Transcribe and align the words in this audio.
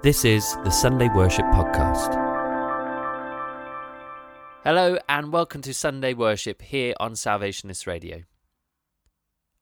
This 0.00 0.24
is 0.24 0.54
the 0.62 0.70
Sunday 0.70 1.08
Worship 1.08 1.44
Podcast. 1.46 2.14
Hello, 4.62 4.96
and 5.08 5.32
welcome 5.32 5.60
to 5.62 5.74
Sunday 5.74 6.14
Worship 6.14 6.62
here 6.62 6.94
on 7.00 7.14
Salvationist 7.14 7.84
Radio. 7.88 8.22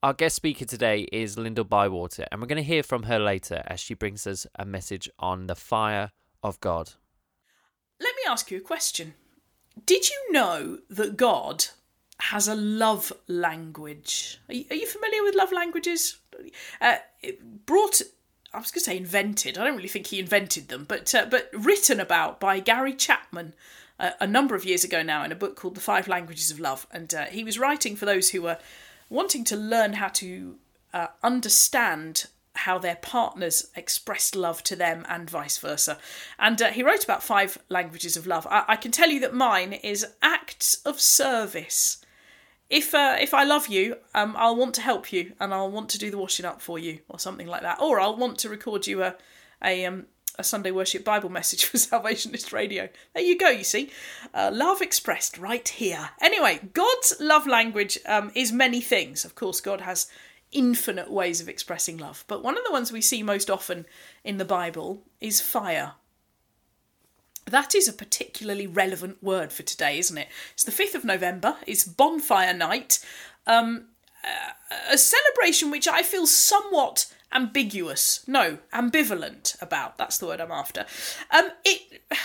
Our 0.03 0.13
guest 0.13 0.35
speaker 0.35 0.65
today 0.65 1.07
is 1.11 1.39
Lyndall 1.39 1.65
Bywater, 1.65 2.27
and 2.31 2.39
we're 2.39 2.45
going 2.45 2.57
to 2.57 2.63
hear 2.63 2.83
from 2.83 3.03
her 3.03 3.17
later 3.17 3.63
as 3.65 3.79
she 3.79 3.95
brings 3.95 4.27
us 4.27 4.45
a 4.53 4.63
message 4.63 5.09
on 5.17 5.47
the 5.47 5.55
fire 5.55 6.11
of 6.43 6.59
God. 6.59 6.91
Let 7.99 8.13
me 8.15 8.21
ask 8.29 8.51
you 8.51 8.59
a 8.59 8.61
question. 8.61 9.15
Did 9.87 10.07
you 10.07 10.31
know 10.31 10.77
that 10.91 11.17
God 11.17 11.65
has 12.19 12.47
a 12.47 12.53
love 12.53 13.11
language? 13.27 14.39
Are 14.49 14.53
you, 14.53 14.85
familiar 14.85 15.23
with 15.23 15.33
love 15.33 15.51
languages? 15.51 16.19
Uh, 16.79 16.97
brought 17.65 18.03
I 18.53 18.59
was 18.59 18.71
going 18.71 18.79
to 18.79 18.85
say 18.85 18.97
invented. 18.97 19.57
I 19.57 19.65
don't 19.65 19.75
really 19.75 19.87
think 19.87 20.07
he 20.07 20.19
invented 20.19 20.69
them, 20.69 20.85
but 20.87 21.13
uh, 21.13 21.25
but 21.29 21.49
written 21.53 21.99
about 21.99 22.39
by 22.39 22.59
Gary 22.59 22.93
Chapman 22.93 23.53
uh, 23.99 24.11
a 24.19 24.27
number 24.27 24.55
of 24.55 24.65
years 24.65 24.83
ago 24.83 25.03
now 25.03 25.23
in 25.23 25.31
a 25.31 25.35
book 25.35 25.55
called 25.55 25.75
The 25.75 25.81
Five 25.81 26.07
Languages 26.07 26.51
of 26.51 26.59
Love, 26.59 26.87
and 26.91 27.13
uh, 27.13 27.25
he 27.25 27.43
was 27.43 27.59
writing 27.59 27.95
for 27.95 28.05
those 28.05 28.29
who 28.29 28.41
were 28.41 28.57
wanting 29.09 29.43
to 29.45 29.55
learn 29.55 29.93
how 29.93 30.09
to 30.09 30.55
uh, 30.93 31.07
understand 31.23 32.27
how 32.53 32.77
their 32.79 32.95
partners 32.95 33.69
expressed 33.75 34.35
love 34.35 34.63
to 34.63 34.75
them 34.75 35.05
and 35.07 35.29
vice 35.29 35.57
versa. 35.57 35.97
And 36.39 36.61
uh, 36.61 36.71
he 36.71 36.83
wrote 36.83 37.03
about 37.03 37.23
five 37.23 37.59
languages 37.69 38.17
of 38.17 38.25
love. 38.25 38.47
I-, 38.49 38.65
I 38.67 38.75
can 38.75 38.91
tell 38.91 39.09
you 39.09 39.19
that 39.19 39.33
mine 39.33 39.73
is 39.73 40.07
acts 40.21 40.81
of 40.83 40.99
service 40.99 42.03
if 42.69 42.93
uh, 42.93 43.17
if 43.19 43.33
I 43.33 43.43
love 43.43 43.67
you, 43.67 43.97
um, 44.13 44.35
I'll 44.37 44.55
want 44.55 44.75
to 44.75 44.81
help 44.81 45.13
you 45.13 45.33
and 45.39 45.53
I'll 45.53 45.71
want 45.71 45.89
to 45.89 45.97
do 45.97 46.11
the 46.11 46.17
washing 46.17 46.45
up 46.45 46.61
for 46.61 46.77
you 46.77 46.99
or 47.07 47.19
something 47.19 47.47
like 47.47 47.61
that, 47.61 47.81
or 47.81 47.99
I'll 47.99 48.17
want 48.17 48.37
to 48.39 48.49
record 48.49 48.87
you 48.87 49.03
a 49.03 49.15
a 49.63 49.85
um 49.85 50.07
a 50.39 50.43
Sunday 50.43 50.71
worship 50.71 51.03
Bible 51.03 51.29
message 51.29 51.65
for 51.65 51.77
Salvationist 51.77 52.53
Radio. 52.53 52.89
There 53.13 53.23
you 53.23 53.37
go. 53.37 53.49
You 53.49 53.63
see, 53.63 53.91
uh, 54.33 54.51
love 54.53 54.81
expressed 54.81 55.37
right 55.37 55.67
here. 55.67 56.09
Anyway, 56.21 56.69
God's 56.73 57.15
love 57.19 57.47
language 57.47 57.97
um, 58.05 58.31
is 58.35 58.51
many 58.51 58.81
things. 58.81 59.25
Of 59.25 59.35
course, 59.35 59.61
God 59.61 59.81
has 59.81 60.07
infinite 60.51 61.11
ways 61.11 61.41
of 61.41 61.49
expressing 61.49 61.97
love, 61.97 62.23
but 62.27 62.43
one 62.43 62.57
of 62.57 62.63
the 62.65 62.71
ones 62.71 62.91
we 62.91 63.01
see 63.01 63.21
most 63.21 63.49
often 63.49 63.85
in 64.23 64.37
the 64.37 64.45
Bible 64.45 65.01
is 65.19 65.41
fire. 65.41 65.93
That 67.47 67.73
is 67.73 67.87
a 67.87 67.93
particularly 67.93 68.67
relevant 68.67 69.23
word 69.23 69.53
for 69.53 69.63
today, 69.63 69.97
isn't 69.99 70.17
it? 70.17 70.27
It's 70.53 70.63
the 70.63 70.71
5th 70.71 70.95
of 70.95 71.05
November, 71.05 71.55
it's 71.65 71.85
Bonfire 71.85 72.53
Night, 72.53 73.03
um, 73.45 73.85
a 74.91 74.97
celebration 74.97 75.71
which 75.71 75.87
I 75.87 76.03
feel 76.03 76.27
somewhat 76.27 77.11
ambiguous, 77.31 78.27
no, 78.27 78.59
ambivalent 78.73 79.61
about. 79.61 79.97
That's 79.97 80.17
the 80.17 80.27
word 80.27 80.41
I'm 80.41 80.51
after. 80.51 80.85
Um, 81.31 81.49
it, 81.63 82.01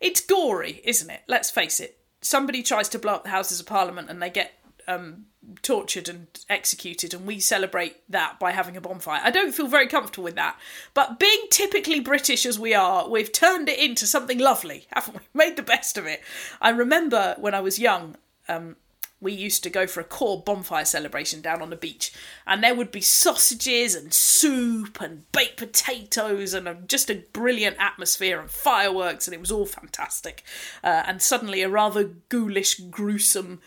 it's 0.00 0.20
gory, 0.20 0.80
isn't 0.84 1.10
it? 1.10 1.22
Let's 1.28 1.50
face 1.50 1.80
it. 1.80 1.98
Somebody 2.22 2.62
tries 2.62 2.88
to 2.90 2.98
blow 2.98 3.14
up 3.14 3.24
the 3.24 3.30
Houses 3.30 3.60
of 3.60 3.66
Parliament 3.66 4.10
and 4.10 4.22
they 4.22 4.30
get 4.30 4.52
um, 4.90 5.26
tortured 5.62 6.08
and 6.08 6.26
executed, 6.48 7.14
and 7.14 7.26
we 7.26 7.40
celebrate 7.40 7.96
that 8.10 8.38
by 8.38 8.50
having 8.52 8.76
a 8.76 8.80
bonfire. 8.80 9.20
I 9.22 9.30
don't 9.30 9.54
feel 9.54 9.68
very 9.68 9.86
comfortable 9.86 10.24
with 10.24 10.34
that. 10.34 10.58
But 10.94 11.18
being 11.18 11.46
typically 11.50 12.00
British 12.00 12.44
as 12.44 12.58
we 12.58 12.74
are, 12.74 13.08
we've 13.08 13.32
turned 13.32 13.68
it 13.68 13.78
into 13.78 14.06
something 14.06 14.38
lovely, 14.38 14.86
haven't 14.92 15.16
we? 15.16 15.20
Made 15.32 15.56
the 15.56 15.62
best 15.62 15.96
of 15.96 16.06
it. 16.06 16.22
I 16.60 16.70
remember 16.70 17.36
when 17.38 17.54
I 17.54 17.60
was 17.60 17.78
young, 17.78 18.16
um, 18.48 18.76
we 19.22 19.32
used 19.32 19.62
to 19.62 19.70
go 19.70 19.86
for 19.86 20.00
a 20.00 20.04
corps 20.04 20.42
bonfire 20.42 20.84
celebration 20.86 21.42
down 21.42 21.60
on 21.60 21.70
the 21.70 21.76
beach, 21.76 22.12
and 22.46 22.62
there 22.62 22.74
would 22.74 22.90
be 22.90 23.02
sausages 23.02 23.94
and 23.94 24.14
soup 24.14 25.00
and 25.00 25.30
baked 25.32 25.58
potatoes 25.58 26.54
and 26.54 26.66
a, 26.66 26.74
just 26.86 27.10
a 27.10 27.24
brilliant 27.32 27.76
atmosphere 27.78 28.40
and 28.40 28.50
fireworks, 28.50 29.26
and 29.26 29.34
it 29.34 29.40
was 29.40 29.52
all 29.52 29.66
fantastic. 29.66 30.42
Uh, 30.82 31.02
and 31.06 31.20
suddenly, 31.20 31.62
a 31.62 31.68
rather 31.68 32.04
ghoulish, 32.30 32.80
gruesome 32.90 33.60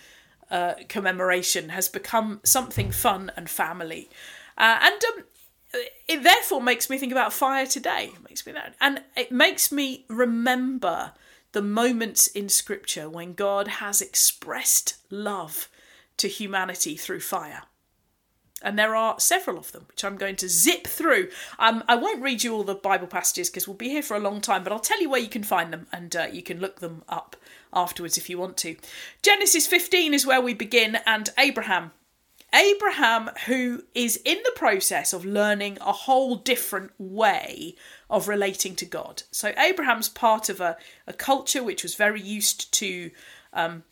uh, 0.54 0.76
commemoration 0.88 1.70
has 1.70 1.90
become 1.90 2.40
something 2.44 2.92
fun 2.92 3.32
and 3.36 3.50
family. 3.50 4.08
Uh, 4.56 4.78
and 4.82 5.04
um, 5.04 5.24
it 6.08 6.22
therefore 6.22 6.62
makes 6.62 6.92
me 6.92 7.00
think 7.00 7.12
about 7.12 7.34
fire 7.34 7.66
today. 7.66 8.12
It 8.14 8.30
makes 8.30 8.46
me 8.46 8.54
that, 8.54 8.76
and 8.80 9.02
it 9.18 9.32
makes 9.32 9.72
me 9.72 10.06
remember 10.08 11.14
the 11.54 11.64
moments 11.64 12.28
in 12.28 12.50
Scripture 12.50 13.10
when 13.10 13.34
God 13.34 13.68
has 13.68 14.00
expressed 14.00 14.98
love 15.10 15.70
to 16.18 16.28
humanity 16.28 16.96
through 16.96 17.22
fire. 17.22 17.64
And 18.62 18.78
there 18.78 18.96
are 18.96 19.20
several 19.20 19.58
of 19.58 19.72
them, 19.72 19.86
which 19.88 20.06
I'm 20.06 20.18
going 20.18 20.36
to 20.38 20.48
zip 20.48 20.86
through. 20.86 21.30
Um, 21.60 21.84
I 21.88 21.96
won't 21.96 22.22
read 22.22 22.44
you 22.44 22.54
all 22.54 22.64
the 22.64 22.76
Bible 22.76 23.08
passages 23.08 23.50
because 23.50 23.68
we'll 23.68 23.76
be 23.76 23.90
here 23.90 24.04
for 24.04 24.16
a 24.16 24.22
long 24.22 24.40
time, 24.40 24.64
but 24.64 24.72
I'll 24.72 24.80
tell 24.80 25.02
you 25.02 25.10
where 25.10 25.20
you 25.20 25.28
can 25.28 25.44
find 25.44 25.74
them 25.74 25.88
and 25.92 26.16
uh, 26.16 26.28
you 26.32 26.44
can 26.44 26.60
look 26.60 26.80
them 26.80 27.04
up 27.10 27.36
afterwards 27.74 28.18
if 28.18 28.30
you 28.30 28.38
want 28.38 28.58
to. 28.58 28.76
Genesis 29.22 29.68
15 29.68 30.14
is 30.14 30.26
where 30.26 30.42
we 30.42 30.54
begin, 30.54 30.98
and 31.06 31.30
Abraham. 31.38 31.92
Abraham, 32.54 33.32
who 33.48 33.84
is 33.96 34.22
in 34.24 34.38
the 34.44 34.54
process 34.56 35.12
of 35.12 35.26
learning 35.26 35.80
a 35.82 35.92
whole 35.92 36.36
different 36.36 36.92
way 37.00 37.76
of 38.10 38.28
relating 38.28 38.76
to 38.76 38.86
God. 38.86 39.24
So, 39.32 39.54
Abraham's 39.58 40.08
part 40.08 40.50
of 40.50 40.62
a, 40.62 40.78
a 41.08 41.14
culture 41.14 41.64
which 41.64 41.82
was 41.82 41.96
very 41.96 42.22
used 42.22 42.72
to 42.74 43.10
um, 43.54 43.84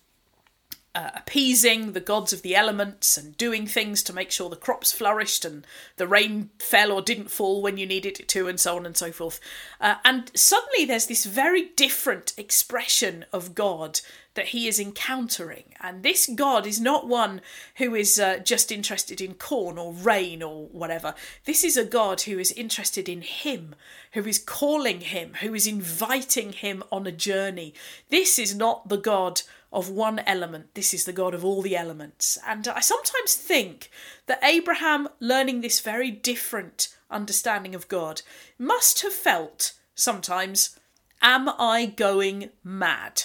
uh, 0.94 1.12
appeasing 1.16 1.94
the 1.94 2.02
gods 2.02 2.34
of 2.34 2.42
the 2.42 2.56
elements 2.56 3.18
and 3.18 3.38
doing 3.38 3.66
things 3.66 4.04
to 4.04 4.14
make 4.14 4.30
sure 4.30 4.50
the 4.50 4.56
crops 4.56 4.92
flourished 4.92 5.46
and 5.46 5.66
the 5.96 6.08
rain 6.08 6.50
fell 6.60 6.92
or 6.92 7.02
didn't 7.02 7.32
fall 7.32 7.62
when 7.62 7.78
you 7.78 7.86
needed 7.86 8.20
it 8.20 8.28
to, 8.28 8.48
and 8.48 8.60
so 8.60 8.76
on 8.76 8.86
and 8.86 8.98
so 8.98 9.12
forth. 9.12 9.40
Uh, 9.80 9.96
and 10.04 10.32
suddenly 10.36 10.86
there's 10.86 11.08
this 11.08 11.26
very 11.26 11.70
different 11.76 12.34
expression 12.38 13.26
of 13.32 13.56
God 13.56 14.02
that 14.34 14.48
he 14.48 14.68
is 14.68 14.80
encountering. 14.80 15.76
And 15.82 16.04
this 16.04 16.30
God 16.34 16.66
is 16.66 16.80
not 16.80 17.08
one 17.08 17.42
who 17.78 17.96
is 17.96 18.20
uh, 18.20 18.40
just 18.40 18.72
interested 18.72 19.20
in 19.20 19.34
corn 19.34 19.78
or 19.78 19.94
rain 19.94 20.42
or 20.42 20.68
whatever. 20.68 21.16
This 21.46 21.64
is 21.64 21.76
a 21.76 21.86
God 21.86 22.22
who 22.22 22.40
is 22.40 22.52
interested 22.52 23.10
in 23.10 23.22
him, 23.22 23.76
who 24.14 24.26
is 24.26 24.40
calling 24.40 25.02
him, 25.02 25.36
who 25.42 25.54
is 25.54 25.68
inviting 25.68 26.54
him 26.54 26.84
on 26.92 27.08
a 27.08 27.12
journey. 27.12 27.74
This 28.10 28.40
is 28.40 28.56
not 28.56 28.88
the 28.88 28.98
God 28.98 29.42
of 29.72 29.90
one 29.90 30.20
element. 30.20 30.74
This 30.74 30.94
is 30.94 31.06
the 31.06 31.14
God 31.14 31.34
of 31.34 31.46
all 31.46 31.62
the 31.62 31.78
elements. 31.78 32.38
And 32.46 32.68
I 32.68 32.82
sometimes 32.82 33.36
think 33.36 33.90
that 34.28 34.44
Abraham, 34.44 35.08
learning 35.20 35.62
this 35.62 35.80
very 35.80 36.12
different 36.12 36.90
understanding 37.10 37.74
of 37.74 37.88
God, 37.88 38.22
must 38.58 39.02
have 39.02 39.14
felt 39.14 39.74
sometimes, 39.96 40.78
Am 41.22 41.48
I 41.48 41.86
going 41.86 42.50
mad? 42.64 43.24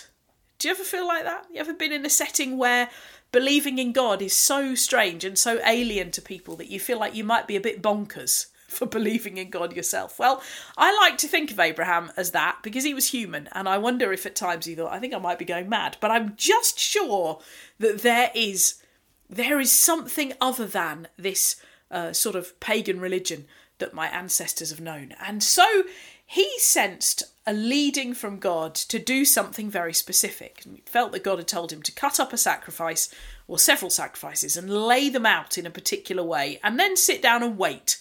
Do 0.59 0.69
you 0.69 0.75
ever 0.75 0.85
feel 0.85 1.07
like 1.07 1.25
that? 1.25 1.47
You 1.51 1.61
ever 1.61 1.73
been 1.73 1.93
in 1.93 2.05
a 2.05 2.11
setting 2.11 2.59
where 2.59 2.91
believing 3.33 3.79
in 3.79 3.93
God 3.93 4.21
is 4.21 4.35
so 4.35 4.75
strange 4.75 5.25
and 5.25 5.39
so 5.39 5.61
alien 5.67 6.11
to 6.13 6.23
people 6.23 6.57
that 6.57 6.71
you 6.71 6.79
feel 6.79 6.99
like 6.99 7.15
you 7.15 7.25
might 7.25 7.47
be 7.47 7.57
a 7.57 7.61
bit 7.61 7.83
bonkers? 7.83 8.47
for 8.79 8.87
believing 8.87 9.39
in 9.39 9.51
God 9.51 9.75
yourself. 9.75 10.19
Well, 10.19 10.43
I 10.77 10.95
like 10.97 11.19
to 11.19 11.29
think 11.29 11.51
of 11.51 11.59
Abraham 11.59 12.13
as 12.17 12.33
that 12.33 12.59
because 12.63 12.85
he 12.85 12.95
was 12.95 13.09
human, 13.09 13.49
and 13.53 13.69
I 13.69 13.79
wonder 13.79 14.13
if 14.13 14.27
at 14.27 14.37
times 14.37 14.67
he 14.67 14.75
thought, 14.75 14.93
I 14.93 14.99
think 14.99 15.15
I 15.15 15.19
might 15.19 15.39
be 15.39 15.45
going 15.45 15.69
mad. 15.69 15.97
But 16.01 16.11
I'm 16.11 16.35
just 16.37 16.79
sure 16.79 17.41
that 17.79 18.03
there 18.03 18.31
is 18.35 18.83
there 19.29 19.59
is 19.59 19.73
something 19.73 20.35
other 20.41 20.67
than 20.67 21.09
this 21.17 21.57
uh, 21.91 22.13
sort 22.13 22.37
of 22.37 22.59
pagan 22.61 23.01
religion 23.01 23.47
that 23.79 23.95
my 23.95 24.07
ancestors 24.09 24.71
have 24.71 24.81
known. 24.81 25.15
And 25.25 25.43
so 25.43 25.83
he 26.25 26.49
sensed 26.59 27.25
a 27.47 27.53
leading 27.53 28.15
from 28.15 28.39
God 28.39 28.75
to 28.75 28.99
do 28.99 29.25
something 29.25 29.71
very 29.71 29.93
specific. 29.93 30.63
He 30.65 30.83
felt 30.87 31.13
that 31.13 31.25
God 31.25 31.39
had 31.39 31.49
told 31.49 31.73
him 31.73 31.83
to 31.83 31.93
cut 31.93 32.21
up 32.21 32.33
a 32.33 32.39
sacrifice 32.39 33.13
or 33.49 33.59
several 33.59 33.91
sacrifices 33.91 34.57
and 34.57 34.71
lay 34.71 35.09
them 35.09 35.27
out 35.27 35.59
in 35.59 35.67
a 35.67 35.71
particular 35.71 36.23
way 36.23 36.61
and 36.63 36.79
then 36.79 36.97
sit 36.97 37.21
down 37.21 37.43
and 37.43 37.59
wait 37.59 37.99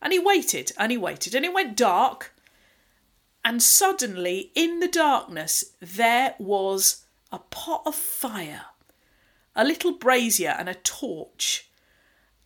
and 0.00 0.12
he 0.12 0.18
waited 0.18 0.72
and 0.78 0.92
he 0.92 0.98
waited 0.98 1.34
and 1.34 1.44
it 1.44 1.52
went 1.52 1.76
dark. 1.76 2.34
And 3.44 3.62
suddenly, 3.62 4.50
in 4.54 4.80
the 4.80 4.88
darkness, 4.88 5.72
there 5.80 6.34
was 6.38 7.04
a 7.32 7.38
pot 7.38 7.82
of 7.86 7.94
fire, 7.94 8.66
a 9.54 9.64
little 9.64 9.92
brazier, 9.92 10.54
and 10.58 10.68
a 10.68 10.74
torch. 10.74 11.68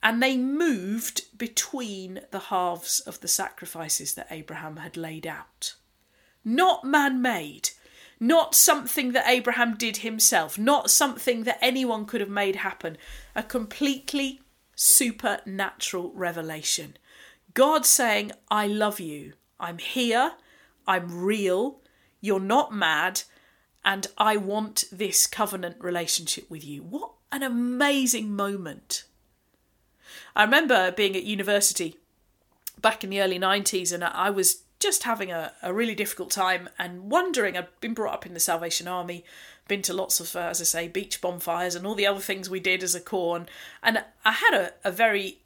And 0.03 0.23
they 0.23 0.37
moved 0.37 1.39
between 1.39 2.21
the 2.31 2.39
halves 2.39 3.01
of 3.01 3.21
the 3.21 3.29
sacrifices 3.29 4.15
that 4.15 4.29
Abraham 4.31 4.77
had 4.77 4.97
laid 4.97 5.27
out. 5.27 5.75
Not 6.45 6.85
man 6.85 7.23
made, 7.23 7.71
not 8.19 8.55
something 8.55 9.13
that 9.13 9.29
Abraham 9.29 9.77
did 9.77 9.99
himself, 9.99 10.59
not 10.59 10.91
something 10.91 11.45
that 11.45 11.59
anyone 11.61 12.05
could 12.07 12.21
have 12.21 12.31
made 12.31 12.57
happen. 12.57 12.97
A 13.35 13.43
completely 13.43 14.41
supernatural 14.75 16.13
revelation. 16.15 16.97
God 17.55 17.85
saying, 17.85 18.33
I 18.51 18.67
love 18.67 19.01
you. 19.01 19.35
I'm 19.61 19.79
here. 19.79 20.33
I'm 20.87 21.23
real. 21.25 21.81
You're 22.21 22.41
not 22.41 22.75
mad. 22.75 23.23
And 23.85 24.07
I 24.17 24.37
want 24.37 24.85
this 24.93 25.27
covenant 25.27 25.77
relationship 25.81 26.51
with 26.51 26.65
you. 26.65 26.83
What 26.83 27.11
an 27.31 27.43
amazing 27.43 28.35
moment. 28.35 29.05
I 30.35 30.45
remember 30.45 30.93
being 30.93 31.17
at 31.17 31.25
university 31.25 31.97
back 32.81 33.05
in 33.05 33.11
the 33.11 33.21
early 33.21 33.39
90s 33.39 33.93
and 33.93 34.05
I 34.05 34.31
was 34.31 34.63
just 34.83 35.05
having 35.05 35.31
a, 35.31 35.53
a 35.63 35.73
really 35.73 35.95
difficult 35.95 36.31
time 36.31 36.69
and 36.79 37.11
wondering. 37.11 37.57
I'd 37.57 37.69
been 37.81 37.95
brought 37.95 38.15
up 38.15 38.27
in 38.27 38.35
the 38.35 38.41
Salvation 38.41 38.89
Army, 38.89 39.25
been 39.69 39.83
to 39.83 39.93
lots 39.93 40.19
of, 40.19 40.35
uh, 40.35 40.41
as 40.41 40.61
I 40.61 40.65
say, 40.65 40.89
beach 40.89 41.21
bonfires 41.21 41.77
and 41.77 41.87
all 41.87 41.95
the 41.95 42.07
other 42.07 42.21
things 42.21 42.51
we 42.51 42.59
did 42.59 42.83
as 42.83 42.95
a 42.95 43.01
corps, 43.01 43.37
and, 43.37 43.51
and 43.83 44.05
I 44.25 44.33
had 44.33 44.55
a, 44.55 44.73
a 44.85 44.91
very 44.91 45.39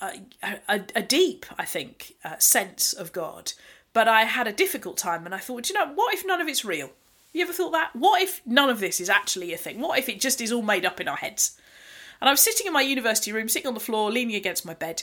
a, 0.00 0.80
a, 0.94 1.02
deep, 1.02 1.46
I 1.58 1.64
think, 1.64 2.14
uh, 2.24 2.38
sense 2.38 2.92
of 2.92 3.12
God. 3.12 3.52
But 3.92 4.06
I 4.08 4.24
had 4.24 4.46
a 4.46 4.52
difficult 4.52 4.96
time, 4.96 5.24
and 5.24 5.34
I 5.34 5.38
thought, 5.38 5.68
you 5.68 5.74
know, 5.74 5.88
what 5.94 6.14
if 6.14 6.24
none 6.26 6.40
of 6.40 6.48
it's 6.48 6.64
real? 6.64 6.90
You 7.32 7.42
ever 7.42 7.52
thought 7.52 7.72
that? 7.72 7.94
What 7.94 8.22
if 8.22 8.40
none 8.46 8.70
of 8.70 8.80
this 8.80 9.00
is 9.00 9.10
actually 9.10 9.52
a 9.52 9.58
thing? 9.58 9.80
What 9.80 9.98
if 9.98 10.08
it 10.08 10.20
just 10.20 10.40
is 10.40 10.52
all 10.52 10.62
made 10.62 10.86
up 10.86 11.00
in 11.00 11.08
our 11.08 11.16
heads? 11.16 11.58
And 12.20 12.28
I 12.28 12.32
was 12.32 12.40
sitting 12.40 12.66
in 12.66 12.72
my 12.72 12.80
university 12.80 13.32
room, 13.32 13.48
sitting 13.48 13.68
on 13.68 13.74
the 13.74 13.80
floor, 13.80 14.10
leaning 14.10 14.36
against 14.36 14.64
my 14.64 14.74
bed, 14.74 15.02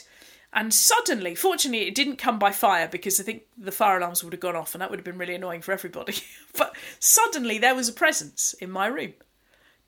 and 0.52 0.72
suddenly, 0.72 1.34
fortunately, 1.34 1.86
it 1.86 1.94
didn't 1.94 2.16
come 2.16 2.38
by 2.38 2.50
fire 2.50 2.88
because 2.88 3.20
I 3.20 3.24
think 3.24 3.42
the 3.58 3.72
fire 3.72 3.98
alarms 3.98 4.24
would 4.24 4.32
have 4.32 4.40
gone 4.40 4.56
off 4.56 4.74
and 4.74 4.80
that 4.80 4.90
would 4.90 4.98
have 4.98 5.04
been 5.04 5.18
really 5.18 5.34
annoying 5.34 5.60
for 5.60 5.72
everybody. 5.72 6.14
but 6.56 6.74
suddenly, 6.98 7.58
there 7.58 7.74
was 7.74 7.88
a 7.88 7.92
presence 7.92 8.54
in 8.54 8.70
my 8.70 8.86
room. 8.86 9.12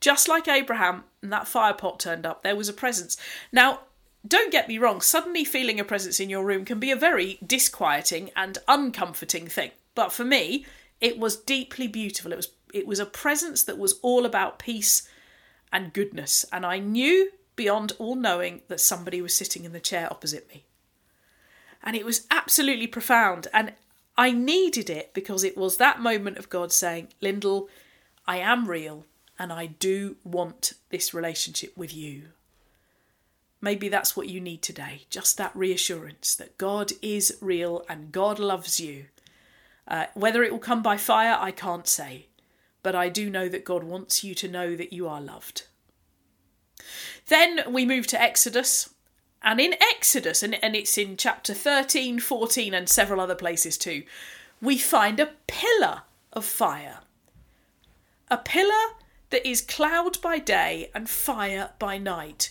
Just 0.01 0.29
like 0.29 0.47
Abraham 0.47 1.05
and 1.23 1.33
that 1.33 1.49
fire 1.49 1.73
pot 1.73 1.99
turned 1.99 2.27
up, 2.27 2.43
there 2.43 2.55
was 2.55 2.69
a 2.69 2.75
presence. 2.75 3.17
Now, 3.51 3.81
don't 4.27 4.53
get 4.53 4.69
me 4.69 4.79
wrong, 4.79 5.01
suddenly 5.01 5.45
feeling 5.45 5.79
a 5.79 5.85
presence 5.85 6.21
in 6.21 6.31
your 6.31 6.45
room 6.45 6.65
can 6.65 6.81
be 6.81 6.91
a 6.91 6.97
very 6.97 7.39
disquieting 7.47 8.31
and 8.37 8.59
uncomforting 8.67 9.47
thing. 9.47 9.71
But 9.95 10.13
for 10.13 10.25
me, 10.25 10.67
it 11.01 11.19
was 11.19 11.37
deeply 11.37 11.87
beautiful. 11.87 12.33
It 12.33 12.37
was 12.37 12.49
it 12.75 12.87
was 12.87 12.99
a 12.99 13.07
presence 13.07 13.63
that 13.63 13.79
was 13.79 13.99
all 14.03 14.27
about 14.27 14.59
peace 14.59 15.09
and 15.73 15.93
goodness, 15.93 16.45
and 16.53 16.67
I 16.67 16.79
knew 16.79 17.31
beyond 17.57 17.93
all 17.99 18.15
knowing 18.15 18.63
that 18.69 18.81
somebody 18.81 19.21
was 19.21 19.35
sitting 19.35 19.65
in 19.65 19.73
the 19.73 19.81
chair 19.81 20.09
opposite 20.11 20.49
me. 20.49 20.65
And 21.83 21.97
it 21.97 22.05
was 22.05 22.27
absolutely 22.31 22.87
profound. 22.87 23.49
And 23.53 23.73
I 24.17 24.31
needed 24.31 24.89
it 24.89 25.13
because 25.13 25.45
it 25.45 25.57
was 25.57 25.77
that 25.77 26.01
moment 26.01 26.39
of 26.39 26.49
God 26.49 26.73
saying, 26.73 27.09
Lyndall, 27.21 27.69
I 28.27 28.39
am 28.39 28.69
real 28.69 29.07
and 29.39 29.53
I 29.53 29.67
do 29.67 30.17
want 30.25 30.75
this 30.91 31.13
relationship 31.13 31.77
with 31.77 31.95
you. 31.95 32.29
Maybe 33.61 33.89
that's 33.89 34.17
what 34.17 34.29
you 34.29 34.41
need 34.41 34.63
today 34.63 35.03
just 35.11 35.37
that 35.37 35.55
reassurance 35.55 36.35
that 36.37 36.59
God 36.59 36.93
is 37.03 37.37
real 37.41 37.85
and 37.89 38.13
God 38.13 38.39
loves 38.39 38.79
you. 38.79 39.07
Uh, 39.87 40.07
whether 40.15 40.43
it 40.43 40.53
will 40.53 40.59
come 40.59 40.83
by 40.83 40.97
fire, 40.97 41.37
I 41.41 41.51
can't 41.51 41.87
say, 41.87 42.27
but 42.83 42.95
I 42.95 43.09
do 43.09 43.31
know 43.31 43.49
that 43.49 43.65
God 43.65 43.83
wants 43.83 44.23
you 44.23 44.35
to 44.37 44.49
know 44.49 44.77
that 44.77 44.93
you 44.93 45.09
are 45.09 45.21
loved. 45.21 45.65
Then 47.29 47.61
we 47.73 47.85
move 47.85 48.07
to 48.09 48.21
Exodus. 48.21 48.91
And 49.43 49.61
in 49.61 49.75
Exodus, 49.81 50.43
and, 50.43 50.63
and 50.63 50.75
it's 50.75 50.99
in 50.99 51.17
chapter 51.17 51.55
13, 51.55 52.19
14, 52.19 52.75
and 52.75 52.89
several 52.89 53.21
other 53.21 53.35
places 53.35 53.79
too, 53.79 54.03
we 54.61 54.79
find 54.79 55.21
a 55.21 55.31
pillar 55.47 56.03
of 56.33 56.45
fire. 56.45 56.99
A 58.31 58.37
pillar 58.37 58.95
that 59.31 59.49
is 59.49 59.61
cloud 59.61 60.21
by 60.21 60.39
day 60.39 60.91
and 60.95 61.09
fire 61.09 61.71
by 61.79 61.99
night. 61.99 62.51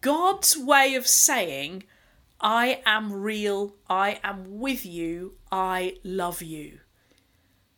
God's 0.00 0.56
way 0.56 0.94
of 0.94 1.06
saying, 1.06 1.84
I 2.40 2.82
am 2.86 3.12
real, 3.12 3.74
I 3.88 4.20
am 4.24 4.58
with 4.58 4.84
you, 4.86 5.34
I 5.52 5.98
love 6.02 6.42
you. 6.42 6.80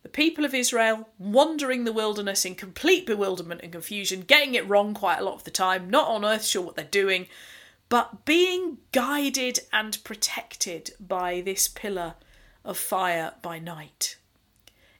The 0.03 0.09
people 0.09 0.45
of 0.45 0.53
Israel 0.53 1.09
wandering 1.19 1.83
the 1.83 1.91
wilderness 1.91 2.45
in 2.45 2.55
complete 2.55 3.05
bewilderment 3.05 3.61
and 3.61 3.73
confusion, 3.73 4.21
getting 4.21 4.55
it 4.55 4.67
wrong 4.67 4.93
quite 4.93 5.19
a 5.19 5.23
lot 5.23 5.35
of 5.35 5.43
the 5.43 5.51
time, 5.51 5.89
not 5.89 6.07
on 6.07 6.23
earth 6.23 6.45
sure 6.45 6.61
what 6.61 6.75
they're 6.75 6.85
doing, 6.85 7.27
but 7.89 8.23
being 8.25 8.77
guided 8.93 9.59
and 9.73 10.01
protected 10.03 10.91
by 10.99 11.41
this 11.41 11.67
pillar 11.67 12.15
of 12.63 12.77
fire 12.77 13.33
by 13.41 13.59
night. 13.59 14.17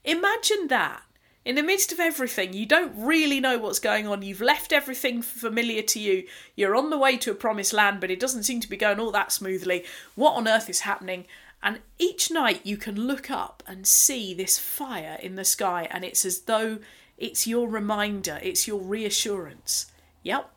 Imagine 0.04 0.68
that. 0.68 1.04
In 1.48 1.56
the 1.56 1.64
midst 1.64 1.94
of 1.94 2.00
everything, 2.02 2.52
you 2.52 2.66
don't 2.66 2.92
really 2.98 3.40
know 3.40 3.58
what's 3.58 3.80
going 3.80 4.06
on. 4.06 4.22
You've 4.22 4.42
left 4.42 4.74
everything 4.74 5.22
familiar 5.22 5.82
to 5.82 5.98
you. 5.98 6.28
You're 6.58 6.76
on 6.76 6.90
the 6.90 6.98
way 6.98 7.16
to 7.20 7.32
a 7.32 7.36
promised 7.36 7.72
land, 7.72 8.02
but 8.02 8.12
it 8.12 8.20
doesn't 8.20 8.44
seem 8.44 8.60
to 8.60 8.70
be 8.70 8.76
going 8.76 9.00
all 9.00 9.12
that 9.12 9.32
smoothly. 9.32 9.86
What 10.16 10.34
on 10.34 10.46
earth 10.46 10.70
is 10.70 10.82
happening? 10.82 11.26
And 11.64 11.80
each 11.98 12.30
night 12.30 12.66
you 12.66 12.76
can 12.76 13.08
look 13.08 13.32
up 13.32 13.64
and 13.66 13.88
see 13.88 14.34
this 14.34 14.60
fire 14.60 15.18
in 15.24 15.36
the 15.36 15.46
sky, 15.46 15.88
and 15.90 16.04
it's 16.04 16.26
as 16.26 16.42
though 16.42 16.80
it's 17.18 17.48
your 17.48 17.70
reminder, 17.70 18.40
it's 18.44 18.68
your 18.68 18.82
reassurance. 18.82 19.90
Yep, 20.24 20.52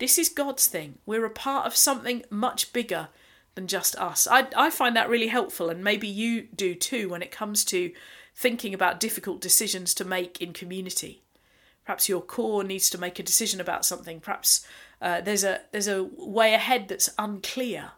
this 0.00 0.18
is 0.18 0.28
God's 0.28 0.66
thing. 0.66 0.98
We're 1.06 1.26
a 1.26 1.30
part 1.30 1.64
of 1.64 1.76
something 1.76 2.24
much 2.28 2.72
bigger 2.72 3.06
than 3.54 3.68
just 3.68 3.94
us. 3.94 4.26
I, 4.26 4.48
I 4.56 4.70
find 4.70 4.96
that 4.96 5.08
really 5.08 5.28
helpful, 5.28 5.70
and 5.70 5.84
maybe 5.84 6.08
you 6.08 6.48
do 6.56 6.74
too 6.74 7.08
when 7.08 7.22
it 7.22 7.30
comes 7.30 7.64
to 7.66 7.92
thinking 8.38 8.72
about 8.72 9.00
difficult 9.00 9.40
decisions 9.40 9.92
to 9.92 10.04
make 10.04 10.40
in 10.40 10.52
community. 10.52 11.22
Perhaps 11.84 12.08
your 12.08 12.20
corps 12.20 12.62
needs 12.62 12.88
to 12.88 12.96
make 12.96 13.18
a 13.18 13.22
decision 13.24 13.60
about 13.60 13.84
something. 13.84 14.20
Perhaps 14.20 14.64
uh, 15.02 15.20
there's 15.20 15.42
a 15.42 15.62
there's 15.72 15.88
a 15.88 16.04
way 16.04 16.54
ahead 16.54 16.86
that's 16.86 17.10
unclear 17.18 17.90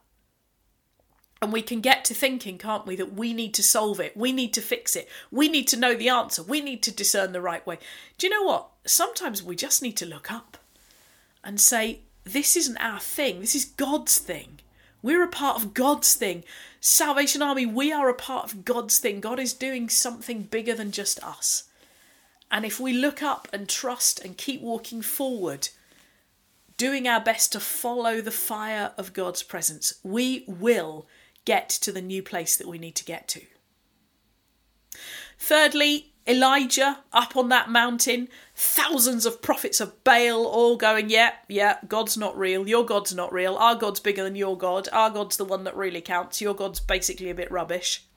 and 1.42 1.52
we 1.52 1.60
can 1.60 1.80
get 1.80 2.04
to 2.06 2.14
thinking, 2.14 2.56
can't 2.56 2.86
we, 2.86 2.96
that 2.96 3.14
we 3.14 3.32
need 3.34 3.52
to 3.54 3.62
solve 3.62 4.00
it, 4.00 4.16
we 4.16 4.32
need 4.32 4.52
to 4.54 4.60
fix 4.62 4.96
it, 4.96 5.08
we 5.30 5.48
need 5.48 5.68
to 5.68 5.76
know 5.78 5.94
the 5.94 6.08
answer, 6.08 6.42
we 6.42 6.60
need 6.60 6.82
to 6.82 6.92
discern 6.92 7.32
the 7.32 7.40
right 7.40 7.66
way. 7.66 7.78
Do 8.16 8.26
you 8.26 8.32
know 8.32 8.46
what? 8.46 8.68
Sometimes 8.86 9.42
we 9.42 9.56
just 9.56 9.82
need 9.82 9.96
to 9.98 10.06
look 10.06 10.30
up 10.30 10.56
and 11.44 11.60
say, 11.60 12.00
This 12.24 12.56
isn't 12.56 12.78
our 12.78 13.00
thing, 13.00 13.40
this 13.40 13.54
is 13.54 13.64
God's 13.66 14.18
thing. 14.18 14.60
We're 15.02 15.22
a 15.22 15.28
part 15.28 15.56
of 15.56 15.74
God's 15.74 16.14
thing. 16.14 16.44
Salvation 16.80 17.42
Army, 17.42 17.66
we 17.66 17.92
are 17.92 18.08
a 18.08 18.14
part 18.14 18.44
of 18.44 18.64
God's 18.64 18.98
thing. 18.98 19.20
God 19.20 19.38
is 19.38 19.52
doing 19.52 19.88
something 19.88 20.42
bigger 20.42 20.74
than 20.74 20.92
just 20.92 21.22
us. 21.22 21.64
And 22.50 22.64
if 22.64 22.80
we 22.80 22.92
look 22.92 23.22
up 23.22 23.48
and 23.52 23.68
trust 23.68 24.20
and 24.20 24.36
keep 24.36 24.60
walking 24.60 25.02
forward, 25.02 25.68
doing 26.76 27.06
our 27.06 27.20
best 27.20 27.52
to 27.52 27.60
follow 27.60 28.20
the 28.20 28.30
fire 28.30 28.92
of 28.96 29.12
God's 29.12 29.42
presence, 29.42 29.94
we 30.02 30.44
will 30.46 31.06
get 31.44 31.68
to 31.68 31.92
the 31.92 32.02
new 32.02 32.22
place 32.22 32.56
that 32.56 32.68
we 32.68 32.78
need 32.78 32.94
to 32.96 33.04
get 33.04 33.28
to. 33.28 33.42
Thirdly, 35.38 36.12
Elijah 36.30 37.00
up 37.12 37.36
on 37.36 37.48
that 37.48 37.68
mountain, 37.68 38.28
thousands 38.54 39.26
of 39.26 39.42
prophets 39.42 39.80
of 39.80 40.04
Baal 40.04 40.46
all 40.46 40.76
going, 40.76 41.10
yeah, 41.10 41.32
yeah, 41.48 41.78
God's 41.88 42.16
not 42.16 42.38
real, 42.38 42.68
your 42.68 42.86
God's 42.86 43.12
not 43.12 43.32
real, 43.32 43.56
our 43.56 43.74
God's 43.74 43.98
bigger 43.98 44.22
than 44.22 44.36
your 44.36 44.56
God, 44.56 44.88
our 44.92 45.10
God's 45.10 45.36
the 45.36 45.44
one 45.44 45.64
that 45.64 45.76
really 45.76 46.00
counts, 46.00 46.40
your 46.40 46.54
God's 46.54 46.78
basically 46.78 47.30
a 47.30 47.34
bit 47.34 47.50
rubbish. 47.50 48.04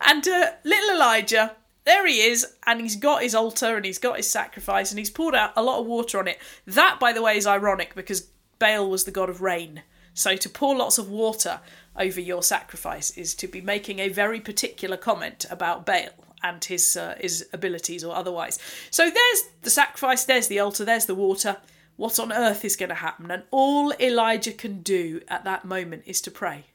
And 0.00 0.26
uh, 0.28 0.52
little 0.62 0.94
Elijah, 0.94 1.56
there 1.84 2.06
he 2.06 2.20
is, 2.20 2.46
and 2.64 2.80
he's 2.80 2.94
got 2.94 3.22
his 3.22 3.34
altar 3.34 3.76
and 3.76 3.84
he's 3.84 3.98
got 3.98 4.16
his 4.16 4.30
sacrifice 4.30 4.92
and 4.92 4.98
he's 5.00 5.10
poured 5.10 5.34
out 5.34 5.52
a 5.56 5.62
lot 5.62 5.80
of 5.80 5.86
water 5.86 6.20
on 6.20 6.28
it. 6.28 6.38
That, 6.64 6.98
by 7.00 7.12
the 7.12 7.20
way, 7.20 7.36
is 7.36 7.48
ironic 7.48 7.96
because 7.96 8.28
Baal 8.60 8.88
was 8.88 9.02
the 9.02 9.10
god 9.10 9.28
of 9.28 9.42
rain. 9.42 9.82
So 10.14 10.36
to 10.36 10.48
pour 10.48 10.76
lots 10.76 10.98
of 10.98 11.10
water 11.10 11.58
over 11.96 12.20
your 12.20 12.44
sacrifice 12.44 13.10
is 13.18 13.34
to 13.34 13.48
be 13.48 13.60
making 13.60 13.98
a 13.98 14.08
very 14.08 14.38
particular 14.40 14.96
comment 14.96 15.44
about 15.50 15.84
Baal 15.84 16.27
and 16.42 16.64
his 16.64 16.96
uh, 16.96 17.16
his 17.20 17.46
abilities 17.52 18.04
or 18.04 18.14
otherwise. 18.14 18.58
So 18.90 19.10
there's 19.10 19.42
the 19.62 19.70
sacrifice, 19.70 20.24
there's 20.24 20.48
the 20.48 20.60
altar, 20.60 20.84
there's 20.84 21.06
the 21.06 21.14
water. 21.14 21.58
What 21.96 22.20
on 22.20 22.32
earth 22.32 22.64
is 22.64 22.76
going 22.76 22.90
to 22.90 22.94
happen? 22.94 23.30
And 23.30 23.42
all 23.50 23.92
Elijah 23.98 24.52
can 24.52 24.82
do 24.82 25.20
at 25.26 25.44
that 25.44 25.64
moment 25.64 26.04
is 26.06 26.20
to 26.22 26.30
pray. 26.30 26.66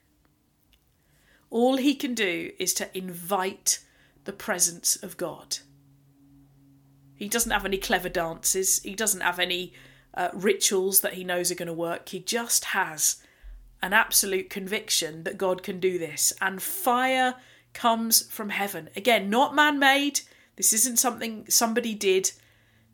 All 1.49 1.77
he 1.77 1.95
can 1.95 2.13
do 2.13 2.51
is 2.59 2.73
to 2.73 2.97
invite 2.97 3.79
the 4.25 4.33
presence 4.33 4.95
of 4.97 5.15
God. 5.15 5.59
He 7.15 7.29
doesn't 7.29 7.51
have 7.51 7.65
any 7.65 7.77
clever 7.77 8.09
dances, 8.09 8.81
he 8.83 8.95
doesn't 8.95 9.21
have 9.21 9.39
any 9.39 9.73
uh, 10.13 10.29
rituals 10.33 10.99
that 11.01 11.13
he 11.13 11.23
knows 11.23 11.51
are 11.51 11.55
going 11.55 11.67
to 11.67 11.73
work. 11.73 12.09
He 12.09 12.19
just 12.19 12.65
has 12.65 13.17
an 13.81 13.93
absolute 13.93 14.49
conviction 14.49 15.23
that 15.23 15.37
God 15.37 15.63
can 15.63 15.79
do 15.79 15.97
this. 15.97 16.33
And 16.41 16.61
fire 16.61 17.35
comes 17.73 18.21
from 18.29 18.49
heaven. 18.49 18.89
Again, 18.95 19.29
not 19.29 19.55
man 19.55 19.79
made. 19.79 20.21
This 20.55 20.73
isn't 20.73 20.99
something 20.99 21.45
somebody 21.49 21.95
did. 21.95 22.31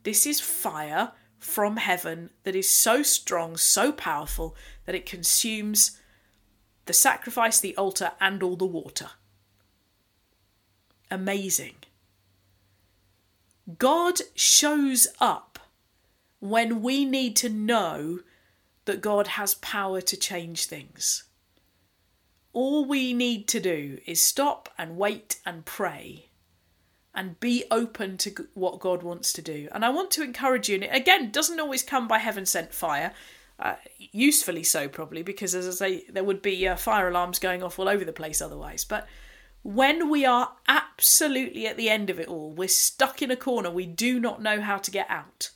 This 0.03 0.25
is 0.25 0.39
fire 0.39 1.11
from 1.37 1.77
heaven 1.77 2.29
that 2.43 2.55
is 2.55 2.69
so 2.69 3.03
strong, 3.03 3.57
so 3.57 3.91
powerful, 3.91 4.55
that 4.85 4.95
it 4.95 5.05
consumes 5.05 5.97
the 6.85 6.93
sacrifice, 6.93 7.59
the 7.59 7.75
altar, 7.77 8.11
and 8.19 8.41
all 8.41 8.55
the 8.55 8.65
water. 8.65 9.11
Amazing. 11.11 11.75
God 13.77 14.19
shows 14.35 15.07
up 15.19 15.59
when 16.39 16.81
we 16.81 17.05
need 17.05 17.35
to 17.37 17.49
know 17.49 18.19
that 18.85 19.01
God 19.01 19.27
has 19.27 19.53
power 19.55 20.01
to 20.01 20.17
change 20.17 20.65
things. 20.65 21.25
All 22.61 22.83
we 22.83 23.13
need 23.13 23.47
to 23.47 23.61
do 23.61 23.99
is 24.05 24.19
stop 24.19 24.67
and 24.77 24.97
wait 24.97 25.39
and 25.45 25.63
pray 25.63 26.25
and 27.15 27.39
be 27.39 27.63
open 27.71 28.17
to 28.17 28.49
what 28.53 28.81
God 28.81 29.01
wants 29.01 29.31
to 29.31 29.41
do. 29.41 29.69
And 29.71 29.85
I 29.85 29.89
want 29.91 30.11
to 30.11 30.23
encourage 30.23 30.67
you, 30.67 30.75
and 30.75 30.83
it, 30.83 30.93
again, 30.93 31.31
doesn't 31.31 31.61
always 31.61 31.83
come 31.83 32.05
by 32.05 32.17
heaven 32.17 32.45
sent 32.45 32.73
fire, 32.73 33.13
uh, 33.59 33.75
usefully 33.97 34.63
so, 34.63 34.89
probably, 34.89 35.23
because 35.23 35.55
as 35.55 35.69
I 35.69 35.71
say, 35.71 36.03
there 36.09 36.25
would 36.25 36.41
be 36.41 36.67
uh, 36.67 36.75
fire 36.75 37.07
alarms 37.07 37.39
going 37.39 37.63
off 37.63 37.79
all 37.79 37.87
over 37.87 38.03
the 38.03 38.11
place 38.11 38.41
otherwise. 38.41 38.83
But 38.83 39.07
when 39.63 40.09
we 40.09 40.25
are 40.25 40.51
absolutely 40.67 41.65
at 41.65 41.77
the 41.77 41.89
end 41.89 42.09
of 42.09 42.19
it 42.19 42.27
all, 42.27 42.51
we're 42.51 42.67
stuck 42.67 43.21
in 43.21 43.31
a 43.31 43.37
corner, 43.37 43.71
we 43.71 43.85
do 43.85 44.19
not 44.19 44.41
know 44.41 44.59
how 44.59 44.79
to 44.79 44.91
get 44.91 45.09
out. 45.09 45.51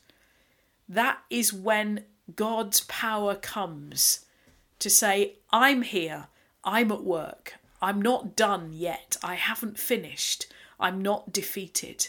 That 0.87 1.19
is 1.29 1.51
when 1.51 2.05
God's 2.33 2.79
power 2.79 3.35
comes 3.35 4.23
to 4.79 4.89
say, 4.89 5.39
I'm 5.51 5.81
here, 5.81 6.27
I'm 6.63 6.91
at 6.91 7.03
work, 7.03 7.55
I'm 7.81 8.01
not 8.01 8.35
done 8.35 8.71
yet, 8.71 9.17
I 9.23 9.35
haven't 9.35 9.77
finished, 9.77 10.47
I'm 10.79 11.01
not 11.01 11.33
defeated. 11.33 12.07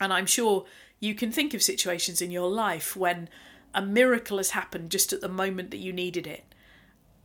And 0.00 0.12
I'm 0.12 0.26
sure 0.26 0.64
you 1.00 1.14
can 1.14 1.30
think 1.30 1.54
of 1.54 1.62
situations 1.62 2.20
in 2.20 2.30
your 2.30 2.50
life 2.50 2.96
when 2.96 3.28
a 3.74 3.82
miracle 3.82 4.38
has 4.38 4.50
happened 4.50 4.90
just 4.90 5.12
at 5.12 5.20
the 5.20 5.28
moment 5.28 5.70
that 5.70 5.78
you 5.78 5.92
needed 5.92 6.26
it. 6.26 6.44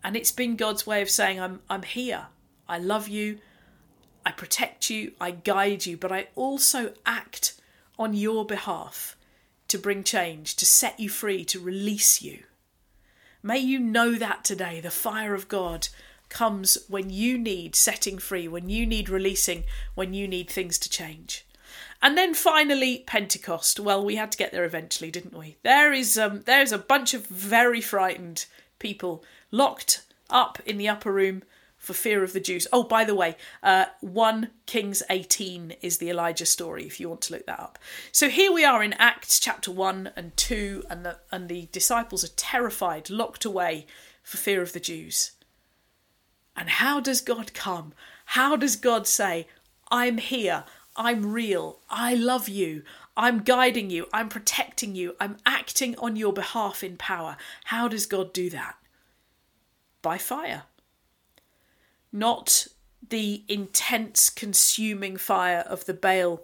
And 0.03 0.15
it's 0.15 0.31
been 0.31 0.55
God's 0.55 0.85
way 0.85 1.01
of 1.01 1.09
saying, 1.09 1.39
I'm, 1.39 1.61
I'm 1.69 1.83
here, 1.83 2.27
I 2.67 2.77
love 2.77 3.07
you, 3.07 3.39
I 4.25 4.31
protect 4.31 4.89
you, 4.89 5.13
I 5.19 5.31
guide 5.31 5.85
you, 5.85 5.97
but 5.97 6.11
I 6.11 6.27
also 6.35 6.93
act 7.05 7.59
on 7.97 8.13
your 8.13 8.45
behalf 8.45 9.15
to 9.69 9.77
bring 9.77 10.03
change, 10.03 10.55
to 10.57 10.65
set 10.65 10.99
you 10.99 11.09
free, 11.09 11.43
to 11.45 11.59
release 11.59 12.21
you. 12.21 12.43
May 13.45 13.59
you 13.59 13.77
know 13.77 14.13
that 14.13 14.45
today. 14.45 14.79
The 14.79 14.89
fire 14.89 15.35
of 15.35 15.49
God 15.49 15.89
comes 16.29 16.77
when 16.87 17.09
you 17.09 17.37
need 17.37 17.75
setting 17.75 18.17
free, 18.17 18.47
when 18.47 18.69
you 18.69 18.85
need 18.85 19.09
releasing, 19.09 19.65
when 19.95 20.13
you 20.13 20.29
need 20.29 20.49
things 20.49 20.79
to 20.79 20.89
change. 20.89 21.45
And 22.01 22.17
then 22.17 22.33
finally, 22.33 23.03
Pentecost. 23.05 23.81
Well, 23.81 24.03
we 24.03 24.15
had 24.15 24.31
to 24.31 24.37
get 24.37 24.53
there 24.53 24.63
eventually, 24.63 25.11
didn't 25.11 25.37
we? 25.37 25.57
There 25.61 25.91
is 25.91 26.17
um, 26.17 26.43
there's 26.45 26.71
a 26.71 26.77
bunch 26.77 27.13
of 27.13 27.27
very 27.27 27.81
frightened 27.81 28.45
people 28.79 29.25
locked 29.51 30.05
up 30.29 30.59
in 30.65 30.77
the 30.77 30.87
upper 30.87 31.11
room 31.11 31.43
for 31.83 31.91
fear 31.93 32.23
of 32.23 32.31
the 32.31 32.39
Jews. 32.39 32.65
Oh, 32.71 32.83
by 32.83 33.03
the 33.03 33.13
way, 33.13 33.35
uh, 33.61 33.87
1 33.99 34.51
Kings 34.65 35.03
18 35.09 35.75
is 35.81 35.97
the 35.97 36.09
Elijah 36.09 36.45
story 36.45 36.85
if 36.85 36.97
you 36.97 37.09
want 37.09 37.19
to 37.23 37.33
look 37.33 37.45
that 37.45 37.59
up. 37.59 37.77
So 38.13 38.29
here 38.29 38.53
we 38.53 38.63
are 38.63 38.81
in 38.81 38.93
Acts 38.93 39.37
chapter 39.37 39.69
1 39.69 40.11
and 40.15 40.35
2, 40.37 40.85
and 40.89 41.05
the, 41.05 41.17
and 41.29 41.49
the 41.49 41.67
disciples 41.73 42.23
are 42.23 42.33
terrified, 42.37 43.09
locked 43.09 43.43
away 43.43 43.85
for 44.23 44.37
fear 44.37 44.61
of 44.61 44.71
the 44.71 44.79
Jews. 44.79 45.33
And 46.55 46.69
how 46.69 47.01
does 47.01 47.19
God 47.19 47.53
come? 47.53 47.91
How 48.27 48.55
does 48.55 48.77
God 48.77 49.05
say, 49.05 49.49
I'm 49.91 50.19
here, 50.19 50.63
I'm 50.95 51.33
real, 51.33 51.79
I 51.89 52.13
love 52.13 52.47
you, 52.47 52.83
I'm 53.17 53.43
guiding 53.43 53.89
you, 53.89 54.07
I'm 54.13 54.29
protecting 54.29 54.95
you, 54.95 55.17
I'm 55.19 55.35
acting 55.45 55.97
on 55.97 56.15
your 56.15 56.31
behalf 56.31 56.81
in 56.81 56.95
power? 56.95 57.35
How 57.65 57.89
does 57.89 58.05
God 58.05 58.31
do 58.31 58.49
that? 58.51 58.77
By 60.01 60.17
fire 60.17 60.63
not 62.13 62.67
the 63.09 63.43
intense 63.47 64.29
consuming 64.29 65.17
fire 65.17 65.65
of 65.67 65.85
the 65.85 65.93
Baal 65.93 66.41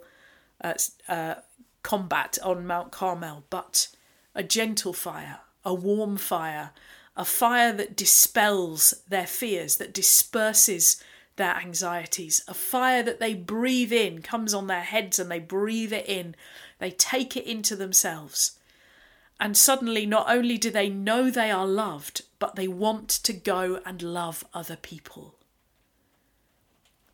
uh, 0.62 0.74
uh, 1.08 1.36
combat 1.82 2.38
on 2.42 2.66
Mount 2.66 2.90
Carmel, 2.90 3.44
but 3.48 3.88
a 4.34 4.42
gentle 4.42 4.92
fire, 4.92 5.38
a 5.64 5.72
warm 5.72 6.16
fire, 6.16 6.70
a 7.16 7.24
fire 7.24 7.72
that 7.72 7.96
dispels 7.96 8.94
their 9.08 9.26
fears, 9.26 9.76
that 9.76 9.94
disperses 9.94 11.02
their 11.36 11.56
anxieties, 11.56 12.44
a 12.46 12.54
fire 12.54 13.02
that 13.02 13.20
they 13.20 13.34
breathe 13.34 13.92
in, 13.92 14.20
comes 14.20 14.52
on 14.52 14.66
their 14.66 14.82
heads 14.82 15.18
and 15.18 15.30
they 15.30 15.38
breathe 15.38 15.92
it 15.92 16.06
in, 16.06 16.34
they 16.78 16.90
take 16.90 17.36
it 17.36 17.46
into 17.46 17.76
themselves. 17.76 18.58
And 19.38 19.56
suddenly, 19.56 20.04
not 20.04 20.28
only 20.28 20.58
do 20.58 20.70
they 20.70 20.90
know 20.90 21.30
they 21.30 21.50
are 21.50 21.66
loved, 21.66 22.22
but 22.38 22.56
they 22.56 22.68
want 22.68 23.08
to 23.08 23.32
go 23.32 23.80
and 23.86 24.02
love 24.02 24.44
other 24.52 24.76
people. 24.76 25.36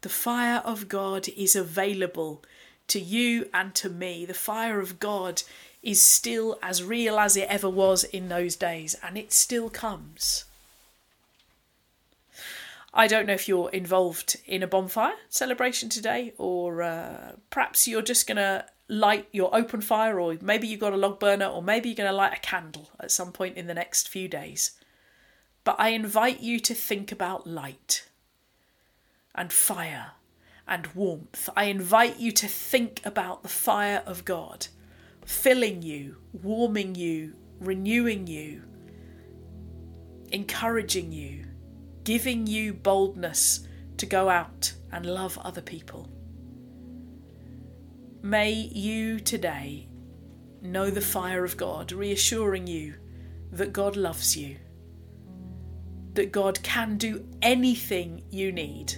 The 0.06 0.12
fire 0.12 0.62
of 0.64 0.86
God 0.86 1.26
is 1.36 1.56
available 1.56 2.44
to 2.86 3.00
you 3.00 3.48
and 3.52 3.74
to 3.74 3.88
me. 3.88 4.24
The 4.24 4.34
fire 4.34 4.78
of 4.78 5.00
God 5.00 5.42
is 5.82 6.00
still 6.00 6.60
as 6.62 6.84
real 6.84 7.18
as 7.18 7.36
it 7.36 7.48
ever 7.48 7.68
was 7.68 8.04
in 8.04 8.28
those 8.28 8.54
days, 8.54 8.94
and 9.02 9.18
it 9.18 9.32
still 9.32 9.68
comes. 9.68 10.44
I 12.94 13.08
don't 13.08 13.26
know 13.26 13.32
if 13.32 13.48
you're 13.48 13.68
involved 13.70 14.36
in 14.46 14.62
a 14.62 14.68
bonfire 14.68 15.16
celebration 15.28 15.88
today, 15.88 16.34
or 16.38 16.82
uh, 16.82 17.32
perhaps 17.50 17.88
you're 17.88 18.00
just 18.00 18.28
going 18.28 18.36
to 18.36 18.64
light 18.86 19.26
your 19.32 19.52
open 19.52 19.80
fire, 19.80 20.20
or 20.20 20.36
maybe 20.40 20.68
you've 20.68 20.78
got 20.78 20.92
a 20.92 20.96
log 20.96 21.18
burner, 21.18 21.46
or 21.46 21.64
maybe 21.64 21.88
you're 21.88 21.96
going 21.96 22.08
to 22.08 22.16
light 22.16 22.38
a 22.38 22.40
candle 22.40 22.90
at 23.00 23.10
some 23.10 23.32
point 23.32 23.56
in 23.56 23.66
the 23.66 23.74
next 23.74 24.08
few 24.08 24.28
days. 24.28 24.70
But 25.64 25.74
I 25.80 25.88
invite 25.88 26.38
you 26.38 26.60
to 26.60 26.74
think 26.74 27.10
about 27.10 27.48
light 27.48 28.04
and 29.36 29.52
fire 29.52 30.12
and 30.66 30.86
warmth. 30.88 31.48
I 31.56 31.64
invite 31.64 32.18
you 32.18 32.32
to 32.32 32.48
think 32.48 33.00
about 33.04 33.42
the 33.42 33.48
fire 33.48 34.02
of 34.06 34.24
God 34.24 34.66
filling 35.24 35.82
you, 35.82 36.16
warming 36.32 36.94
you, 36.94 37.34
renewing 37.60 38.26
you, 38.26 38.62
encouraging 40.32 41.12
you, 41.12 41.44
giving 42.04 42.46
you 42.46 42.72
boldness 42.72 43.66
to 43.96 44.06
go 44.06 44.28
out 44.28 44.72
and 44.92 45.06
love 45.06 45.38
other 45.38 45.60
people. 45.60 46.08
May 48.22 48.52
you 48.52 49.20
today 49.20 49.88
know 50.62 50.90
the 50.90 51.00
fire 51.00 51.44
of 51.44 51.56
God, 51.56 51.92
reassuring 51.92 52.66
you 52.66 52.94
that 53.52 53.72
God 53.72 53.96
loves 53.96 54.36
you, 54.36 54.56
that 56.14 56.32
God 56.32 56.62
can 56.62 56.96
do 56.96 57.26
anything 57.42 58.22
you 58.30 58.52
need 58.52 58.96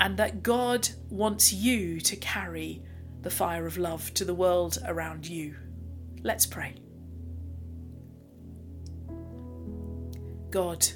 and 0.00 0.16
that 0.16 0.42
God 0.42 0.88
wants 1.10 1.52
you 1.52 2.00
to 2.00 2.16
carry 2.16 2.82
the 3.20 3.30
fire 3.30 3.66
of 3.66 3.76
love 3.76 4.12
to 4.14 4.24
the 4.24 4.34
world 4.34 4.78
around 4.86 5.28
you. 5.28 5.54
Let's 6.22 6.46
pray. 6.46 6.74
God, 10.48 10.88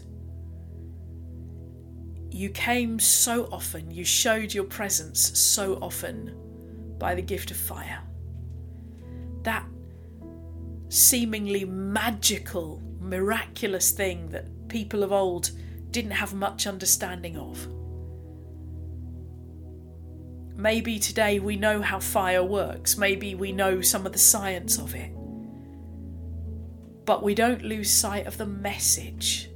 you 2.31 2.49
came 2.49 2.99
so 2.99 3.45
often, 3.53 3.91
you 3.91 4.05
showed 4.05 4.55
your 4.55 4.65
presence 4.65 5.39
so 5.39 5.75
often 5.83 6.35
by 6.99 7.15
the 7.15 7.23
gift 7.23 7.51
of 7.51 7.59
fire. 7.59 8.01
That 9.43 9.67
seemingly 10.89 11.67
magical, 11.67 12.83
miraculous 12.99 13.91
thing 13.91 14.31
that 14.31 14.69
people 14.69 15.03
of 15.03 15.13
old 15.13 15.51
didn't 15.91 16.13
have 16.13 16.33
much 16.33 16.67
understanding 16.67 17.37
of. 17.37 17.69
Maybe 20.65 20.99
today 20.99 21.41
we 21.41 21.57
know 21.57 21.83
how 21.83 21.99
fire 21.99 22.43
works, 22.43 22.97
maybe 22.97 23.35
we 23.35 23.53
know 23.53 23.83
some 23.83 24.07
of 24.07 24.13
the 24.13 24.19
science 24.19 24.79
of 24.79 24.95
it. 24.95 25.13
But 27.05 27.23
we 27.23 27.35
don't 27.35 27.61
lose 27.61 27.93
sight 27.93 28.27
of 28.27 28.39
the 28.39 28.47
message 28.47 29.51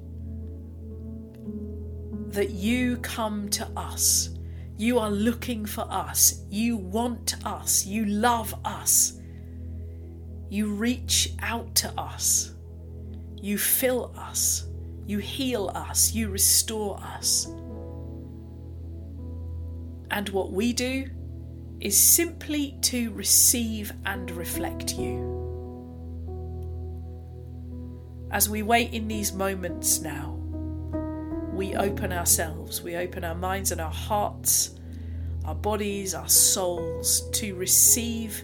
that 2.27 2.51
you 2.51 2.99
come 2.99 3.49
to 3.49 3.67
us. 3.75 4.37
You 4.77 4.99
are 4.99 5.11
looking 5.11 5.65
for 5.65 5.91
us. 5.91 6.45
You 6.51 6.77
want 6.77 7.37
us. 7.43 7.87
You 7.87 8.05
love 8.05 8.55
us. 8.67 9.19
You 10.51 10.75
reach 10.75 11.33
out 11.41 11.75
to 11.77 11.89
us. 11.99 12.55
You 13.41 13.57
fill 13.57 14.13
us. 14.15 14.67
You 15.07 15.17
heal 15.21 15.73
us. 15.75 16.13
You 16.13 16.29
restore 16.29 17.01
us. 17.01 17.49
And 20.19 20.29
what 20.31 20.51
we 20.51 20.73
do 20.73 21.09
is 21.79 21.97
simply 21.97 22.77
to 22.83 23.13
receive 23.13 23.93
and 24.05 24.29
reflect 24.33 24.99
you. 24.99 25.37
As 28.33 28.51
we 28.51 28.65
wait 28.65 28.93
in 28.93 29.07
these 29.07 29.33
moments 29.33 30.01
now, 30.01 30.37
we 31.53 31.77
open 31.77 32.13
ourselves, 32.13 32.83
we 32.83 32.97
open 32.97 33.23
our 33.23 33.37
minds 33.37 33.71
and 33.71 33.81
our 33.81 33.93
hearts, 33.93 34.75
our 35.45 35.55
bodies, 35.55 36.15
our 36.15 36.29
souls 36.29 37.31
to 37.35 37.55
receive 37.55 38.43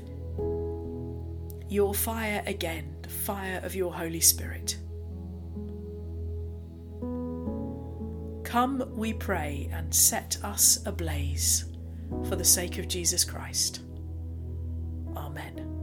your 1.69 1.93
fire 1.93 2.45
again, 2.47 2.95
the 3.03 3.09
fire 3.09 3.61
of 3.65 3.75
your 3.75 3.93
Holy 3.93 4.21
Spirit. 4.21 4.79
Come, 8.55 8.89
we 8.95 9.13
pray, 9.13 9.69
and 9.73 9.93
set 9.93 10.39
us 10.45 10.79
ablaze 10.87 11.65
for 12.29 12.37
the 12.37 12.45
sake 12.45 12.79
of 12.79 12.87
Jesus 12.87 13.25
Christ. 13.25 13.81
Amen. 15.17 15.74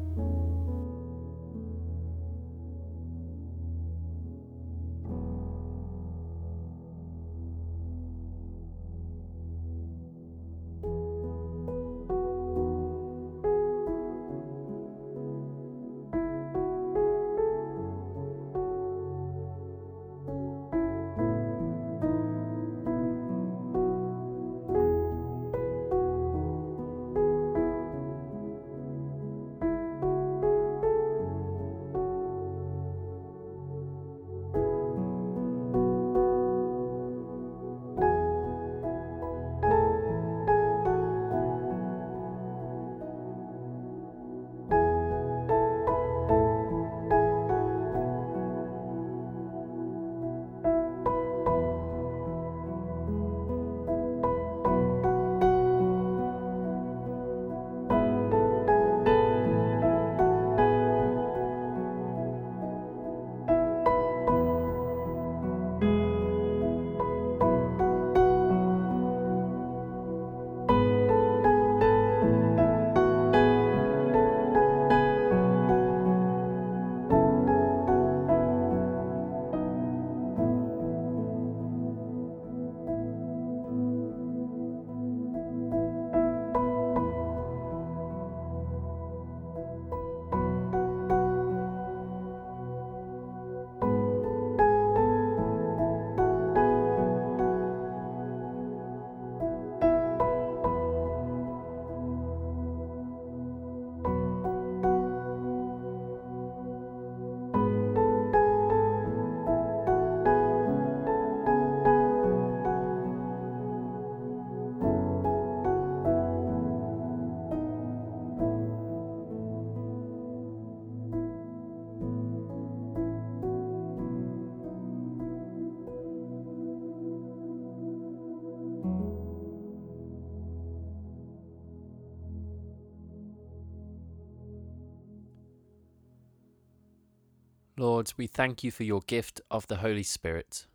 We 138.18 138.28
thank 138.28 138.64
you 138.64 138.72
for 138.72 138.84
your 138.84 139.02
gift 139.02 139.42
of 139.50 139.68
the 139.68 139.78
Holy 139.78 140.04
Spirit. 140.04 140.66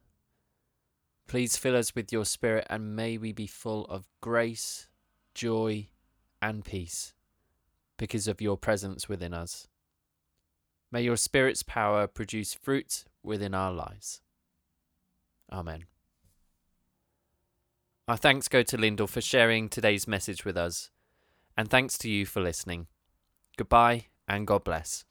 Please 1.26 1.56
fill 1.56 1.76
us 1.76 1.94
with 1.94 2.12
your 2.12 2.24
Spirit 2.24 2.66
and 2.70 2.94
may 2.94 3.18
we 3.18 3.32
be 3.32 3.46
full 3.46 3.84
of 3.86 4.08
grace, 4.20 4.88
joy, 5.34 5.88
and 6.40 6.64
peace 6.64 7.14
because 7.96 8.28
of 8.28 8.40
your 8.40 8.56
presence 8.56 9.08
within 9.08 9.34
us. 9.34 9.66
May 10.92 11.02
your 11.02 11.16
Spirit's 11.16 11.62
power 11.62 12.06
produce 12.06 12.54
fruit 12.54 13.04
within 13.22 13.54
our 13.54 13.72
lives. 13.72 14.20
Amen. 15.50 15.84
Our 18.08 18.16
thanks 18.16 18.46
go 18.46 18.62
to 18.62 18.76
Lyndall 18.76 19.08
for 19.08 19.20
sharing 19.20 19.68
today's 19.68 20.06
message 20.06 20.44
with 20.44 20.56
us, 20.56 20.90
and 21.56 21.68
thanks 21.68 21.98
to 21.98 22.08
you 22.08 22.24
for 22.24 22.40
listening. 22.40 22.86
Goodbye 23.56 24.06
and 24.28 24.46
God 24.46 24.62
bless. 24.62 25.04